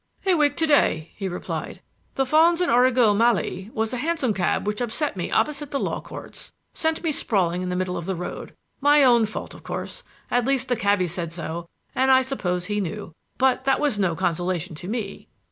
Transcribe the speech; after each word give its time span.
"A 0.25 0.33
week 0.33 0.57
to 0.57 0.65
day," 0.65 1.11
he 1.15 1.29
replied. 1.29 1.79
"The 2.15 2.25
fons 2.25 2.59
et 2.59 2.69
origo 2.71 3.13
mali 3.13 3.69
was 3.71 3.93
a 3.93 3.97
hansom 3.97 4.33
cab 4.33 4.65
which 4.65 4.81
upset 4.81 5.15
me 5.15 5.29
opposite 5.29 5.69
the 5.69 5.79
Law 5.79 6.01
Courts 6.01 6.51
sent 6.73 7.03
me 7.03 7.11
sprawling 7.11 7.61
in 7.61 7.69
the 7.69 7.75
middle 7.75 7.95
of 7.97 8.07
the 8.07 8.15
road. 8.15 8.55
My 8.79 9.03
own 9.03 9.27
fault, 9.27 9.53
of 9.53 9.61
course 9.61 10.01
at 10.31 10.43
least, 10.45 10.69
the 10.69 10.75
cabby 10.75 11.07
said 11.07 11.31
so, 11.31 11.69
and 11.93 12.09
I 12.09 12.23
suppose 12.23 12.65
he 12.65 12.81
knew. 12.81 13.13
But 13.37 13.65
that 13.65 13.79
was 13.79 13.99
no 13.99 14.15
consolation 14.15 14.73
to 14.77 14.87
me." 14.87 15.27